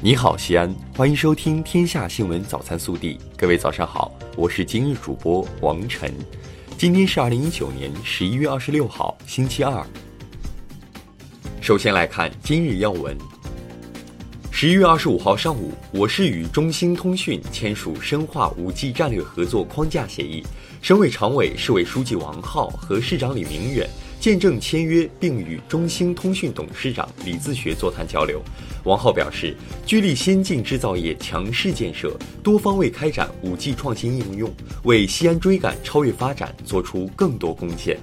[0.00, 3.14] 你好，西安，欢迎收听《天下新闻早餐速递》。
[3.36, 6.14] 各位早上好，我是今日主播王晨。
[6.78, 9.84] 今天是二零一九年十一月二十六号，星期二。
[11.60, 13.18] 首先来看今日要闻。
[14.52, 20.44] 十一月二十五号上午，我市与中兴通讯签署深化五 G 战略合作框架协议，
[20.80, 23.90] 省委常委、市委书记王浩和市长李明远。
[24.20, 28.42] 见证签约，并与中兴通讯董事长李自学座谈交流。
[28.84, 34.50] 王浩表示，聚力先进制造业强势建设，多方位开展 5G 创新应用，
[34.82, 37.96] 为西安追赶超越发展做出更多贡献。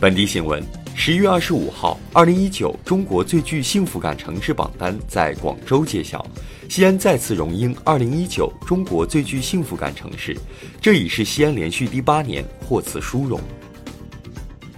[0.00, 0.62] 本地新闻：
[0.94, 6.24] 十一月二十五号，二零一九中国最具幸福感城市榜单在广州揭晓。
[6.68, 10.36] 西安再次荣膺二零一九中国最具幸福感城市，
[10.80, 13.40] 这已是西安连续第八年获此殊荣。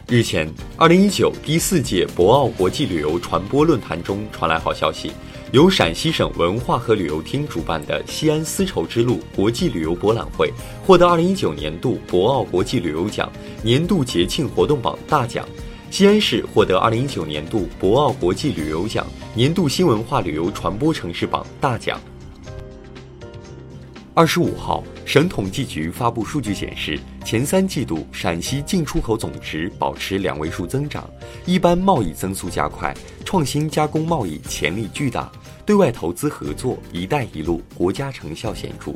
[0.09, 5.11] 日前，二零一九第四届博鳌国际旅游传播论坛中传来好消息，
[5.53, 10.53] 由陕西省文化和旅游厅主办的西安丝绸之路国际旅游博览会
[10.87, 15.49] 获得二零一九年度博鳌国际旅游奖年度节庆活动榜大奖。
[15.91, 21.99] 西安市获得二零一九年度博鳌国际旅游奖年度新文化旅游传播城市榜大奖。
[24.13, 31.09] 二十五号，省统计局发布数据显示，前三季度陕西进出口总值保持两位数增长，
[31.47, 35.31] 一般贸易增速加快，创新加工贸易潜力巨大，
[35.65, 38.93] 对外投资合作“一带一路”国家成效显著。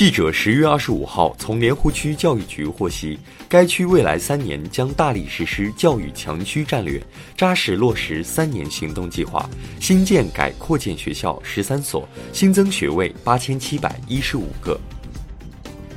[0.00, 3.18] 记者十月二十五号从莲湖区教育局获悉，
[3.50, 6.98] 该区未来三年将大力实施教育强区战略，
[7.36, 9.46] 扎实落实三年行动计划，
[9.78, 14.80] 新建改扩建学校十三所，新增学位八千七百一十五个。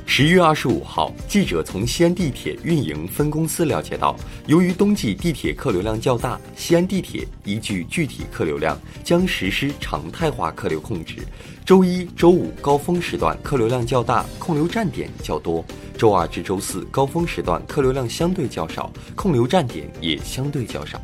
[0.06, 4.14] 十一月二十五号，记者从西安地铁运营分公司了解到，
[4.46, 11.16] 由于冬季地铁客流量较大，西安地铁依据具体客流量将实施常态化客流控制。
[11.64, 15.64] 周一、周五高峰时段客流量较大，控流站点较多；
[15.98, 21.00] 周二至周四高峰时段客流量相对较少，控流站点也相对较少。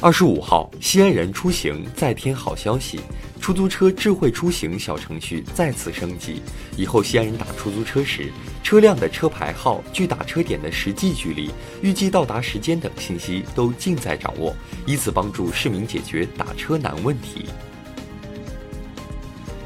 [0.00, 3.00] 二十五号，西安人出行再添好消息。
[3.42, 6.40] 出租车智慧出行小程序再次升级，
[6.76, 8.30] 以后西安人打出租车时，
[8.62, 11.50] 车辆的车牌号、距打车点的实际距离、
[11.82, 14.54] 预计到达时间等信息都尽在掌握，
[14.86, 17.46] 以此帮助市民解决打车难问题。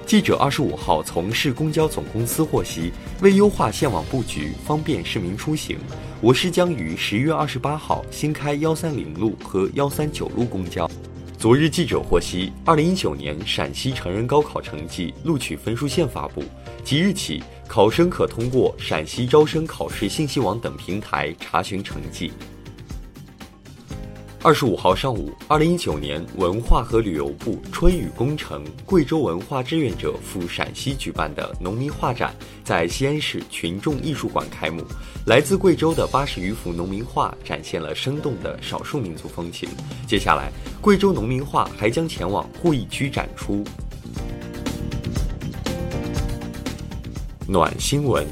[0.07, 5.77] 记者二十五号从市公交总公司获悉，为优化线网布局，方便市民出行，
[6.23, 10.91] 我市将于十月二十八号新开幺三零路和幺三九路公交。
[11.39, 16.43] 昨日，记者获悉，二零一九年陕西成人高考成绩录取分数线发布，
[16.83, 22.33] 即日起，考生可通过陕西招生考试信息网等平台查询成绩。
[24.47, 34.85] 二十五号上午，二零一九年文化和旅游部春雨工程贵州文化志愿者赴陕西举办的农民画展在西安市群众艺术馆开幕。
[35.27, 39.69] 来自贵州的八十余幅农民画展现了生动的少数民族风情。
[40.07, 43.65] 接下来，贵州农民画还将前往鄠邑区展出。
[47.49, 48.25] 暖新闻：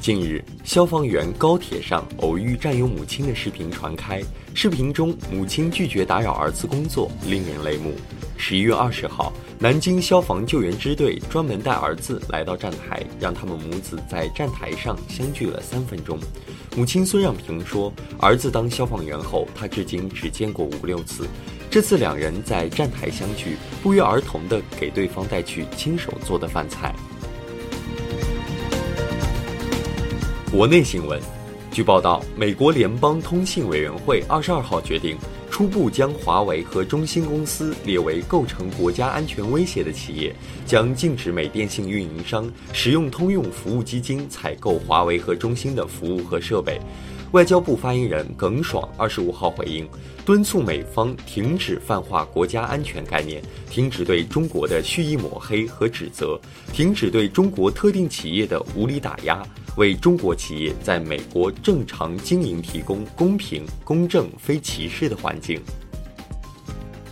[0.00, 4.22] 近日，消防员高铁上偶遇战友母亲的视频传开。
[4.54, 7.94] 视频中，母亲拒绝打扰儿子工作，令人泪目。
[8.36, 16.18] 十一月二十号，南京消防救援支队专门带儿子来到站台，让他们母子在站台上相聚了三分钟。
[16.76, 21.26] 母亲孙让平说：“儿子当消防员后，他至今只见过五六次。
[21.70, 26.94] 这次两人在站台相聚，不约而同地给对方带去亲手做的饭菜。”
[30.52, 31.18] 国内新闻。
[31.70, 35.16] 据报道，美国联邦通信委员会二十二号决定，
[35.50, 40.36] 初步将华为和中兴公司列为构成国家安全威胁的企业，
[40.66, 46.78] 将禁止美电信运营商使用通用服务基金采购华为和中兴的服务和设备。
[47.30, 49.88] 外交部发言人耿爽二十五号回应，
[50.22, 56.38] 敦促美方停止泛化国家安全概念，停止对中国的蓄意抹黑和指责，
[56.74, 59.42] 停止对中国特定企业的无理打压。
[59.76, 65.60] 为中国企业在美国正常经营提供公平、公正、非歧视的环境。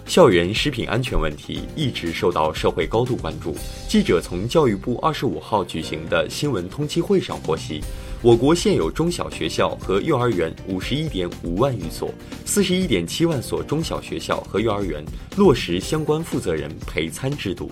[0.07, 3.55] 校园食品安全问题一直受到社会高度关注。
[3.89, 7.81] 记者从教育部二十五号举行的新闻通气会上获悉，
[8.21, 12.13] 我国现有中小学校和幼儿园五十一点五万余所，
[12.45, 15.05] 四十一点七万所中小学校和幼儿园
[15.37, 17.71] 落实相关负责人陪餐制度。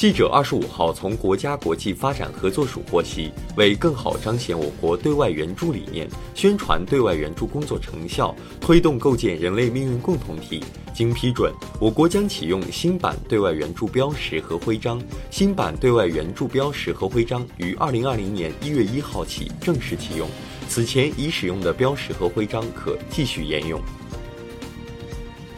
[0.00, 10.64] 记者二十五号从国家国际发展合作署获悉，为更好彰显我国对外援助理念，宣传对外援助工作成效，推动构建人类命运共同体，
[10.94, 14.98] 经批准，我国将启用新版对外援助标识和徽章。
[15.30, 20.26] 新版对外援助标识和徽章于二零二零年一月一号起正式启用，
[20.66, 23.78] 此前已使用的标识和徽章可继续沿用。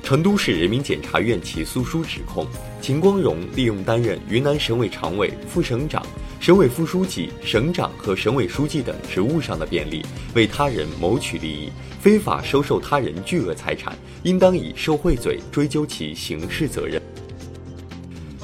[0.03, 2.45] 成都市人民检察院起诉书指控，
[2.83, 6.05] 秦光荣利用担任云南省委常委、副省长、
[6.41, 11.71] 省委副书记、省长和省委书记等职务上的便利，为他人谋取利益，
[12.01, 17.01] 非法收受他人巨额财产，应当以受贿罪追究其刑事责任。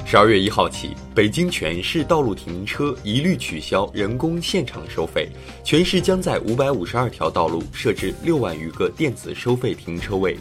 [0.05, 5.27] 十二月一号起，北京全市道路停车一律取消人工现场收费，
[5.65, 10.37] 全市将在五百五十二条道路设置六万余个电子收费停车位。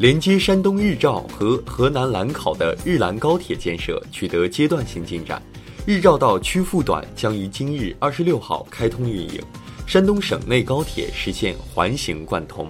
[0.00, 5.42] 连接山东日照和河南兰考的日兰高铁建设取得阶段性进展，
[5.84, 9.38] 日照到曲阜段将于今日二十六号开通运营，
[9.86, 12.66] 山东省内高铁实现环形贯通。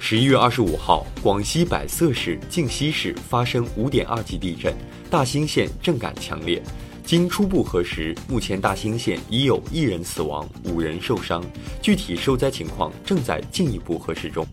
[0.00, 4.74] 十一月二十五号，广西百色市靖西市发生五点二级地震，
[5.08, 6.60] 大兴县震感强烈。
[7.04, 11.40] 经初步核实，目前大兴县已有一人死亡，五人受伤，
[11.80, 14.44] 具体受灾情况正在进一步核实中。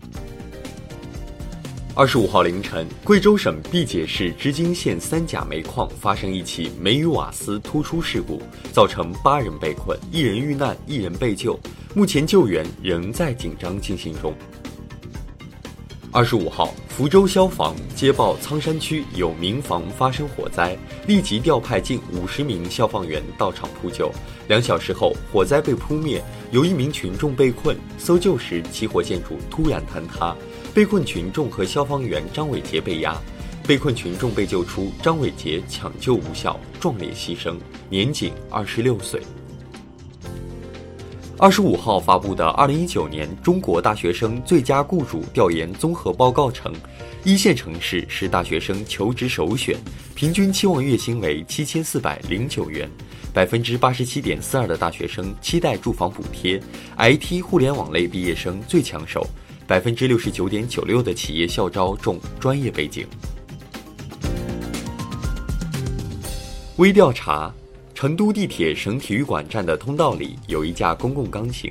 [2.00, 8.40] 二十五号凌晨，贵州省毕节市织金县三甲煤矿发生一起煤与瓦斯突出事故，
[8.72, 11.60] 造成八人被困，一人遇难，一人被救，
[11.94, 14.34] 目前救援仍在紧张进行中。
[16.10, 20.74] 二十五号，福州消防接报仓山区有民房发生火灾，
[21.06, 24.10] 立即调派近五十名消防员到场扑救。
[24.50, 26.20] 两小时后，火灾被扑灭，
[26.50, 30.36] 有一名群众被困，搜救时起火建筑突然坍塌。
[30.74, 33.16] 被困群众和消防员张伟杰被压，
[33.64, 37.54] 被困群众被救出，张伟杰抢救无效，壮烈牺牲，
[37.88, 39.22] 年仅二十六岁。
[41.38, 46.74] 二十五号发布的二零一九年中国大学生最佳雇主调研综合报告称，
[47.22, 49.78] 一线城市是大学生求职首选，
[50.16, 52.90] 平均期望月薪为七千四百零九元，
[53.32, 56.60] 百分之八十七点四二的大学生期待住房补贴
[56.98, 59.26] ，IT 互联网类毕业生最抢手。
[59.66, 63.06] 百分之六十九点九六的企业校招重专业背景。
[66.76, 67.52] 微调查。
[68.00, 71.70] 成都地铁省体育馆站的通道里有一架公共钢琴，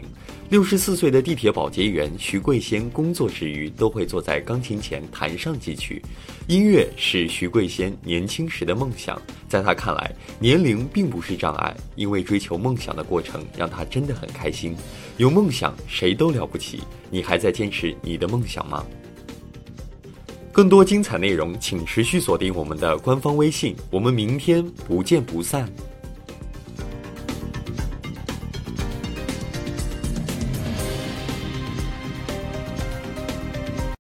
[0.50, 6.02] 六十四岁的地铁保洁员徐桂仙工作之余都会坐在钢琴前弹上几曲。
[6.48, 14.76] 音乐是徐桂仙年轻时的梦想，在他看来，年龄并不是障碍，因为追求梦想的过程让他真的很开心。
[15.18, 16.82] 有梦想谁都了不起，
[17.12, 18.84] 你还在坚持你的梦想吗？
[20.52, 25.72] 更多精彩内容，请持续锁定我们的官方微信，我们明天不见不散。